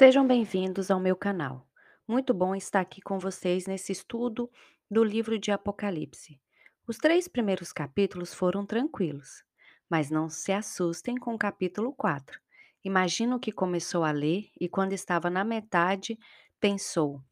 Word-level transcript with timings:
Sejam 0.00 0.26
bem-vindos 0.26 0.90
ao 0.90 0.98
meu 0.98 1.14
canal. 1.14 1.68
Muito 2.08 2.32
bom 2.32 2.54
estar 2.54 2.80
aqui 2.80 3.02
com 3.02 3.18
vocês 3.18 3.66
nesse 3.66 3.92
estudo 3.92 4.50
do 4.90 5.04
livro 5.04 5.38
de 5.38 5.50
Apocalipse. 5.50 6.40
Os 6.86 6.96
três 6.96 7.28
primeiros 7.28 7.70
capítulos 7.70 8.32
foram 8.32 8.64
tranquilos, 8.64 9.44
mas 9.90 10.10
não 10.10 10.30
se 10.30 10.52
assustem 10.52 11.18
com 11.18 11.34
o 11.34 11.38
capítulo 11.38 11.92
4. 11.92 12.40
Imagino 12.82 13.38
que 13.38 13.52
começou 13.52 14.02
a 14.02 14.10
ler 14.10 14.48
e, 14.58 14.70
quando 14.70 14.94
estava 14.94 15.28
na 15.28 15.44
metade, 15.44 16.18
pensou 16.58 17.22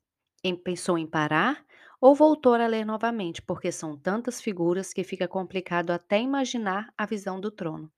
em, 0.44 0.54
pensou 0.54 0.98
em 0.98 1.06
parar 1.06 1.64
ou 1.98 2.14
voltou 2.14 2.52
a 2.52 2.66
ler 2.66 2.84
novamente, 2.84 3.40
porque 3.40 3.72
são 3.72 3.96
tantas 3.96 4.42
figuras 4.42 4.92
que 4.92 5.02
fica 5.02 5.26
complicado 5.26 5.90
até 5.90 6.20
imaginar 6.20 6.92
a 6.98 7.06
visão 7.06 7.40
do 7.40 7.50
trono. 7.50 7.90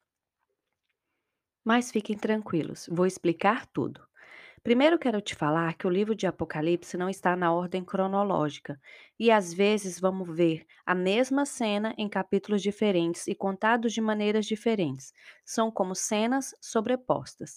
Mas 1.64 1.90
fiquem 1.90 2.16
tranquilos, 2.16 2.88
vou 2.88 3.04
explicar 3.04 3.66
tudo. 3.66 4.08
Primeiro 4.62 4.98
quero 4.98 5.22
te 5.22 5.34
falar 5.34 5.74
que 5.74 5.86
o 5.86 5.90
livro 5.90 6.14
de 6.14 6.26
Apocalipse 6.26 6.96
não 6.98 7.08
está 7.08 7.34
na 7.34 7.50
ordem 7.50 7.82
cronológica, 7.82 8.78
e 9.18 9.30
às 9.30 9.54
vezes 9.54 9.98
vamos 9.98 10.36
ver 10.36 10.66
a 10.84 10.94
mesma 10.94 11.46
cena 11.46 11.94
em 11.96 12.08
capítulos 12.08 12.60
diferentes 12.60 13.26
e 13.26 13.34
contados 13.34 13.92
de 13.92 14.02
maneiras 14.02 14.44
diferentes. 14.44 15.14
São 15.46 15.70
como 15.70 15.94
cenas 15.94 16.54
sobrepostas. 16.60 17.54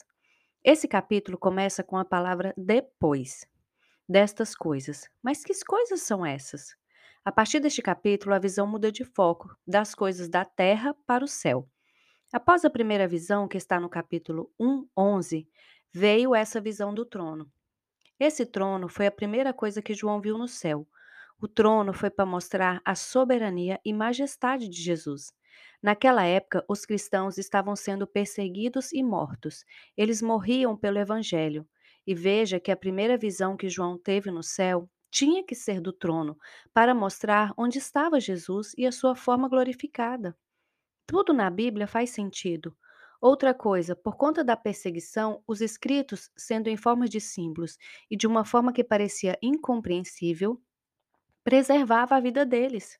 Esse 0.63 0.87
capítulo 0.87 1.37
começa 1.37 1.83
com 1.83 1.97
a 1.97 2.05
palavra 2.05 2.53
depois 2.55 3.45
destas 4.07 4.55
coisas. 4.55 5.09
Mas 5.21 5.43
que 5.43 5.53
coisas 5.65 6.01
são 6.01 6.25
essas? 6.25 6.75
A 7.25 7.31
partir 7.31 7.59
deste 7.59 7.81
capítulo, 7.81 8.33
a 8.33 8.39
visão 8.39 8.67
muda 8.67 8.91
de 8.91 9.03
foco, 9.03 9.55
das 9.67 9.93
coisas 9.95 10.29
da 10.29 10.45
terra 10.45 10.95
para 11.05 11.23
o 11.23 11.27
céu. 11.27 11.67
Após 12.31 12.65
a 12.65 12.69
primeira 12.69 13.07
visão, 13.07 13.47
que 13.47 13.57
está 13.57 13.79
no 13.79 13.89
capítulo 13.89 14.51
1, 14.59 14.87
11, 14.97 15.47
veio 15.93 16.33
essa 16.33 16.59
visão 16.59 16.93
do 16.93 17.05
trono. 17.05 17.51
Esse 18.19 18.45
trono 18.45 18.89
foi 18.89 19.07
a 19.07 19.11
primeira 19.11 19.53
coisa 19.53 19.81
que 19.81 19.93
João 19.93 20.21
viu 20.21 20.37
no 20.37 20.47
céu. 20.47 20.87
O 21.41 21.47
trono 21.47 21.93
foi 21.93 22.09
para 22.09 22.25
mostrar 22.25 22.81
a 22.85 22.95
soberania 22.95 23.79
e 23.85 23.93
majestade 23.93 24.69
de 24.69 24.81
Jesus. 24.81 25.31
Naquela 25.81 26.23
época, 26.23 26.63
os 26.69 26.85
cristãos 26.85 27.37
estavam 27.37 27.75
sendo 27.75 28.07
perseguidos 28.07 28.91
e 28.93 29.03
mortos. 29.03 29.65
Eles 29.97 30.21
morriam 30.21 30.77
pelo 30.77 30.99
evangelho. 30.99 31.67
E 32.07 32.15
veja 32.15 32.59
que 32.59 32.71
a 32.71 32.77
primeira 32.77 33.17
visão 33.17 33.55
que 33.55 33.69
João 33.69 33.97
teve 33.97 34.31
no 34.31 34.43
céu 34.43 34.89
tinha 35.11 35.43
que 35.43 35.53
ser 35.53 35.79
do 35.79 35.93
trono, 35.93 36.37
para 36.73 36.95
mostrar 36.95 37.53
onde 37.57 37.77
estava 37.77 38.19
Jesus 38.19 38.73
e 38.77 38.85
a 38.87 38.91
sua 38.91 39.15
forma 39.15 39.47
glorificada. 39.47 40.35
Tudo 41.07 41.33
na 41.33 41.49
Bíblia 41.49 41.87
faz 41.87 42.09
sentido. 42.11 42.75
Outra 43.23 43.53
coisa, 43.53 43.95
por 43.95 44.17
conta 44.17 44.43
da 44.43 44.57
perseguição, 44.57 45.41
os 45.47 45.61
escritos, 45.61 46.29
sendo 46.35 46.67
em 46.67 46.75
forma 46.75 47.07
de 47.07 47.21
símbolos 47.21 47.77
e 48.11 48.17
de 48.17 48.27
uma 48.27 48.43
forma 48.43 48.73
que 48.73 48.83
parecia 48.83 49.39
incompreensível, 49.41 50.61
preservava 51.41 52.17
a 52.17 52.19
vida 52.19 52.45
deles. 52.45 52.99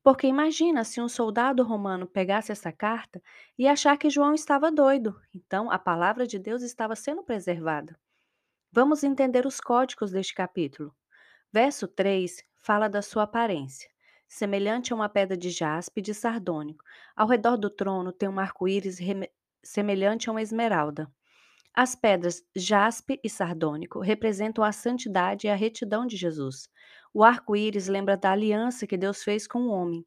Porque 0.00 0.28
imagina 0.28 0.84
se 0.84 1.00
um 1.00 1.08
soldado 1.08 1.64
romano 1.64 2.06
pegasse 2.06 2.52
essa 2.52 2.70
carta 2.70 3.20
e 3.58 3.66
achar 3.66 3.98
que 3.98 4.08
João 4.08 4.32
estava 4.32 4.70
doido. 4.70 5.20
Então, 5.34 5.68
a 5.68 5.76
palavra 5.76 6.24
de 6.24 6.38
Deus 6.38 6.62
estava 6.62 6.94
sendo 6.94 7.24
preservada. 7.24 7.98
Vamos 8.70 9.02
entender 9.02 9.44
os 9.44 9.60
códigos 9.60 10.12
deste 10.12 10.34
capítulo. 10.34 10.94
Verso 11.52 11.88
3 11.88 12.44
fala 12.54 12.86
da 12.86 13.02
sua 13.02 13.24
aparência 13.24 13.92
semelhante 14.28 14.92
a 14.92 14.96
uma 14.96 15.08
pedra 15.08 15.36
de 15.36 15.50
jaspe 15.50 16.00
de 16.00 16.12
sardônico. 16.12 16.84
Ao 17.14 17.28
redor 17.28 17.56
do 17.56 17.70
trono 17.70 18.12
tem 18.12 18.28
um 18.28 18.40
arco-íris 18.40 18.98
semelhante 19.64 20.28
a 20.28 20.32
uma 20.32 20.42
esmeralda. 20.42 21.10
As 21.74 21.96
pedras 21.96 22.40
jaspe 22.54 23.18
e 23.24 23.28
sardônico 23.28 23.98
representam 23.98 24.62
a 24.62 24.70
santidade 24.70 25.46
e 25.46 25.50
a 25.50 25.56
retidão 25.56 26.06
de 26.06 26.16
Jesus. 26.16 26.68
O 27.12 27.24
arco-íris 27.24 27.88
lembra 27.88 28.16
da 28.16 28.30
aliança 28.30 28.86
que 28.86 28.96
Deus 28.96 29.24
fez 29.24 29.46
com 29.46 29.62
o 29.62 29.70
homem. 29.70 30.06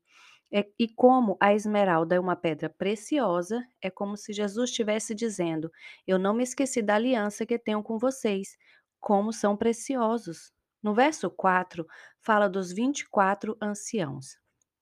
É, 0.53 0.65
e 0.79 0.87
como 0.87 1.35
a 1.41 1.53
esmeralda 1.53 2.15
é 2.15 2.19
uma 2.19 2.35
pedra 2.35 2.69
preciosa, 2.69 3.61
é 3.81 3.89
como 3.89 4.15
se 4.15 4.31
Jesus 4.31 4.69
estivesse 4.69 5.13
dizendo: 5.13 5.69
Eu 6.05 6.17
não 6.17 6.33
me 6.33 6.43
esqueci 6.43 6.81
da 6.81 6.95
aliança 6.95 7.45
que 7.45 7.59
tenho 7.59 7.83
com 7.83 7.97
vocês, 7.97 8.57
como 8.99 9.33
são 9.33 9.57
preciosos. 9.57 10.53
No 10.81 10.93
verso 10.93 11.29
4, 11.29 11.85
fala 12.21 12.47
dos 12.47 12.71
24 12.71 13.57
anciãos. 13.61 14.37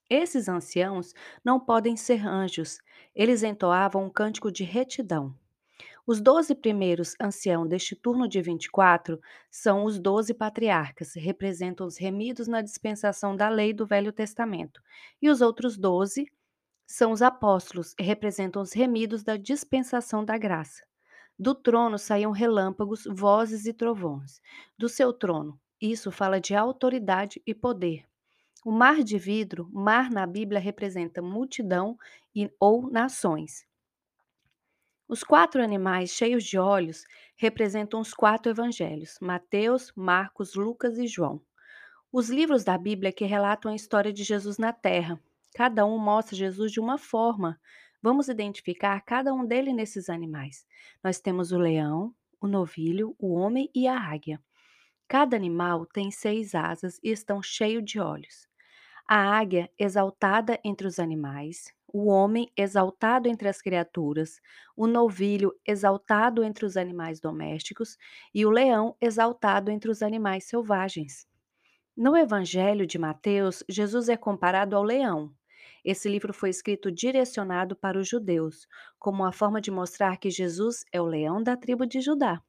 Esses 0.09 0.47
anciãos 0.47 1.13
não 1.43 1.59
podem 1.59 1.97
ser 1.97 2.25
anjos, 2.27 2.79
eles 3.15 3.43
entoavam 3.43 4.05
um 4.05 4.09
cântico 4.09 4.51
de 4.51 4.63
retidão. 4.63 5.33
Os 6.07 6.21
doze 6.21 6.53
primeiros 6.53 7.15
anciãos 7.19 7.67
deste 7.67 7.95
turno 7.95 8.27
de 8.27 8.39
24 8.39 9.19
são 9.49 9.83
os 9.85 9.97
doze 9.97 10.33
patriarcas, 10.33 11.15
representam 11.15 11.87
os 11.87 11.97
remidos 11.97 12.47
na 12.47 12.61
dispensação 12.61 13.35
da 13.35 13.49
lei 13.49 13.73
do 13.73 13.87
Velho 13.87 14.13
Testamento. 14.13 14.79
E 15.19 15.29
os 15.29 15.41
outros 15.41 15.75
doze 15.75 16.31
são 16.85 17.11
os 17.11 17.23
apóstolos, 17.23 17.95
representam 17.99 18.61
os 18.61 18.73
remidos 18.73 19.23
da 19.23 19.35
dispensação 19.35 20.23
da 20.23 20.37
graça. 20.37 20.83
Do 21.37 21.55
trono 21.55 21.97
saíam 21.97 22.31
relâmpagos, 22.31 23.05
vozes 23.09 23.65
e 23.65 23.73
trovões. 23.73 24.39
Do 24.77 24.87
seu 24.87 25.11
trono 25.11 25.59
isso 25.81 26.11
fala 26.11 26.39
de 26.39 26.55
autoridade 26.55 27.41
e 27.45 27.53
poder. 27.53 28.05
O 28.65 28.71
mar 28.71 29.03
de 29.03 29.19
vidro, 29.19 29.69
mar 29.71 30.09
na 30.09 30.25
Bíblia 30.25 30.59
representa 30.59 31.21
multidão 31.21 31.95
e, 32.35 32.51
ou 32.59 32.89
nações. 32.89 33.63
Os 35.07 35.23
quatro 35.23 35.61
animais 35.61 36.09
cheios 36.09 36.43
de 36.43 36.57
olhos 36.57 37.05
representam 37.35 37.99
os 38.01 38.11
quatro 38.11 38.51
evangelhos: 38.51 39.19
Mateus, 39.21 39.93
Marcos, 39.95 40.55
Lucas 40.55 40.97
e 40.97 41.05
João. 41.05 41.39
Os 42.11 42.31
livros 42.31 42.63
da 42.63 42.75
Bíblia 42.75 43.13
que 43.13 43.23
relatam 43.23 43.71
a 43.71 43.75
história 43.75 44.11
de 44.11 44.23
Jesus 44.23 44.57
na 44.57 44.73
terra. 44.73 45.21
Cada 45.53 45.85
um 45.85 45.99
mostra 45.99 46.35
Jesus 46.35 46.71
de 46.71 46.79
uma 46.79 46.97
forma. 46.97 47.61
Vamos 48.01 48.29
identificar 48.29 48.99
cada 49.01 49.31
um 49.31 49.45
dele 49.45 49.73
nesses 49.73 50.09
animais. 50.09 50.65
Nós 51.03 51.19
temos 51.19 51.51
o 51.51 51.59
leão, 51.59 52.15
o 52.41 52.47
novilho, 52.47 53.15
o 53.19 53.35
homem 53.35 53.69
e 53.75 53.87
a 53.87 53.95
águia. 53.95 54.41
Cada 55.07 55.37
animal 55.37 55.85
tem 55.85 56.09
seis 56.09 56.55
asas 56.55 56.99
e 57.03 57.11
estão 57.11 57.43
cheios 57.43 57.85
de 57.85 57.99
olhos. 57.99 58.47
A 59.07 59.37
águia, 59.37 59.69
exaltada 59.77 60.59
entre 60.63 60.87
os 60.87 60.99
animais, 60.99 61.71
o 61.87 62.07
homem, 62.07 62.51
exaltado 62.57 63.27
entre 63.29 63.47
as 63.47 63.61
criaturas, 63.61 64.39
o 64.75 64.87
novilho, 64.87 65.53
exaltado 65.65 66.43
entre 66.43 66.65
os 66.65 66.75
animais 66.75 67.19
domésticos, 67.19 67.97
e 68.33 68.45
o 68.45 68.49
leão, 68.49 68.95
exaltado 68.99 69.71
entre 69.71 69.89
os 69.91 70.01
animais 70.01 70.45
selvagens. 70.45 71.27
No 71.95 72.17
Evangelho 72.17 72.87
de 72.87 72.97
Mateus, 72.97 73.63
Jesus 73.69 74.09
é 74.09 74.17
comparado 74.17 74.75
ao 74.75 74.83
leão. 74.83 75.31
Esse 75.83 76.09
livro 76.09 76.33
foi 76.33 76.49
escrito 76.49 76.91
direcionado 76.91 77.75
para 77.75 77.99
os 77.99 78.07
judeus, 78.07 78.67
como 78.99 79.23
uma 79.23 79.31
forma 79.31 79.61
de 79.61 79.71
mostrar 79.71 80.17
que 80.17 80.31
Jesus 80.31 80.83
é 80.91 80.99
o 80.99 81.05
leão 81.05 81.43
da 81.43 81.55
tribo 81.55 81.85
de 81.85 82.01
Judá. 82.01 82.41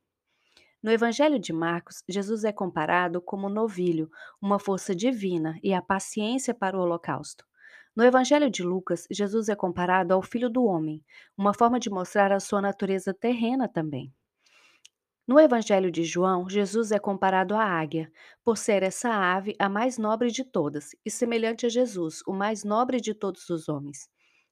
No 0.82 0.90
Evangelho 0.90 1.38
de 1.38 1.52
Marcos, 1.52 2.02
Jesus 2.08 2.44
é 2.44 2.52
comparado 2.52 3.20
como 3.20 3.48
novilho, 3.48 4.10
uma 4.40 4.58
força 4.58 4.94
divina 4.94 5.58
e 5.62 5.72
a 5.72 5.82
paciência 5.82 6.54
para 6.54 6.76
o 6.76 6.80
holocausto. 6.80 7.44
No 7.96 8.04
Evangelho 8.04 8.50
de 8.50 8.62
Lucas, 8.62 9.06
Jesus 9.10 9.48
é 9.48 9.56
comparado 9.56 10.12
ao 10.12 10.22
Filho 10.22 10.50
do 10.50 10.64
Homem, 10.64 11.02
uma 11.36 11.54
forma 11.54 11.80
de 11.80 11.88
mostrar 11.88 12.30
a 12.30 12.38
sua 12.38 12.60
natureza 12.60 13.14
terrena 13.14 13.66
também. 13.66 14.12
No 15.26 15.40
Evangelho 15.40 15.90
de 15.90 16.04
João, 16.04 16.48
Jesus 16.48 16.92
é 16.92 16.98
comparado 16.98 17.56
à 17.56 17.64
águia, 17.64 18.12
por 18.44 18.56
ser 18.56 18.82
essa 18.82 19.08
ave 19.08 19.56
a 19.58 19.68
mais 19.68 19.98
nobre 19.98 20.30
de 20.30 20.44
todas 20.44 20.90
e 21.04 21.10
semelhante 21.10 21.66
a 21.66 21.68
Jesus, 21.68 22.22
o 22.26 22.32
mais 22.32 22.62
nobre 22.62 23.00
de 23.00 23.12
todos 23.12 23.48
os 23.48 23.68
homens. 23.68 24.08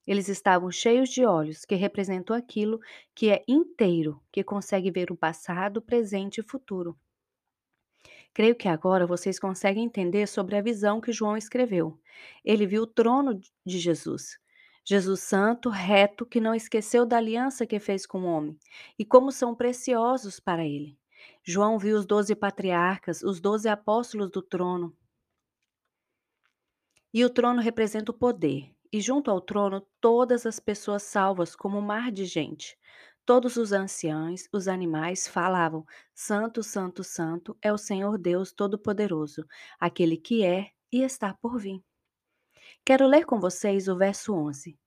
Eles 0.06 0.28
estavam 0.28 0.70
cheios 0.70 1.08
de 1.08 1.24
olhos, 1.24 1.64
que 1.64 1.74
representam 1.74 2.36
aquilo 2.36 2.80
que 3.14 3.30
é 3.30 3.42
inteiro, 3.48 4.22
que 4.30 4.44
consegue 4.44 4.90
ver 4.90 5.10
o 5.10 5.16
passado, 5.16 5.80
presente 5.80 6.38
e 6.38 6.42
futuro. 6.42 6.98
Creio 8.34 8.56
que 8.56 8.68
agora 8.68 9.06
vocês 9.06 9.38
conseguem 9.38 9.84
entender 9.84 10.26
sobre 10.26 10.56
a 10.56 10.62
visão 10.62 11.00
que 11.00 11.12
João 11.12 11.36
escreveu. 11.36 11.98
Ele 12.44 12.66
viu 12.66 12.82
o 12.82 12.86
trono 12.86 13.40
de 13.64 13.78
Jesus. 13.78 14.38
Jesus 14.84 15.20
santo, 15.20 15.70
reto, 15.70 16.26
que 16.26 16.40
não 16.40 16.54
esqueceu 16.54 17.06
da 17.06 17.16
aliança 17.16 17.64
que 17.64 17.78
fez 17.78 18.04
com 18.04 18.22
o 18.22 18.26
homem, 18.26 18.58
e 18.98 19.04
como 19.04 19.32
são 19.32 19.54
preciosos 19.54 20.38
para 20.38 20.66
ele. 20.66 20.98
João 21.42 21.78
viu 21.78 21.96
os 21.96 22.04
doze 22.04 22.34
patriarcas, 22.34 23.22
os 23.22 23.40
doze 23.40 23.68
apóstolos 23.68 24.30
do 24.30 24.42
trono. 24.42 24.94
E 27.14 27.24
o 27.24 27.30
trono 27.30 27.62
representa 27.62 28.10
o 28.10 28.14
poder, 28.14 28.74
e 28.94 29.00
junto 29.00 29.28
ao 29.28 29.40
trono 29.40 29.84
todas 30.00 30.46
as 30.46 30.60
pessoas 30.60 31.02
salvas, 31.02 31.56
como 31.56 31.78
um 31.78 31.80
mar 31.80 32.12
de 32.12 32.24
gente. 32.24 32.78
Todos 33.26 33.56
os 33.56 33.72
anciãos, 33.72 34.48
os 34.52 34.68
animais, 34.68 35.26
falavam: 35.26 35.84
Santo, 36.14 36.62
Santo, 36.62 37.02
Santo 37.02 37.58
é 37.60 37.72
o 37.72 37.76
Senhor 37.76 38.16
Deus 38.16 38.52
Todo-Poderoso, 38.52 39.44
aquele 39.80 40.16
que 40.16 40.44
é 40.44 40.70
e 40.92 41.02
está 41.02 41.34
por 41.34 41.58
vir. 41.58 41.82
Quero 42.84 43.08
ler 43.08 43.26
com 43.26 43.40
vocês 43.40 43.88
o 43.88 43.96
verso 43.96 44.32
11. 44.32 44.78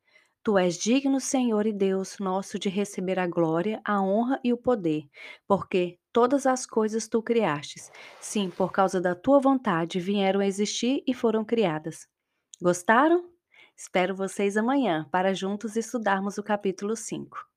Tu 0.41 0.57
és 0.57 0.77
digno, 0.77 1.19
Senhor 1.19 1.67
e 1.67 1.73
Deus 1.73 2.17
nosso, 2.17 2.57
de 2.57 2.69
receber 2.69 3.19
a 3.19 3.27
glória, 3.27 3.81
a 3.83 4.01
honra 4.01 4.39
e 4.41 4.53
o 4.53 4.57
poder, 4.57 5.03
porque 5.45 5.99
todas 6.13 6.45
as 6.45 6.65
coisas 6.65 7.09
tu 7.09 7.21
criastes. 7.21 7.91
Sim, 8.21 8.49
por 8.51 8.71
causa 8.71 9.01
da 9.01 9.13
tua 9.13 9.41
vontade 9.41 9.99
vieram 9.99 10.39
a 10.39 10.47
existir 10.47 11.03
e 11.05 11.13
foram 11.13 11.43
criadas. 11.43 12.07
Gostaram? 12.61 13.36
Espero 13.79 14.15
vocês 14.15 14.57
amanhã 14.57 15.07
para 15.11 15.35
juntos 15.35 15.75
estudarmos 15.75 16.39
o 16.39 16.43
capítulo 16.43 16.95
5. 16.95 17.47